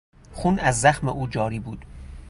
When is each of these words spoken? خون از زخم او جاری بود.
خون 0.33 0.59
از 0.59 0.81
زخم 0.81 1.09
او 1.09 1.27
جاری 1.27 1.59
بود. 1.59 1.85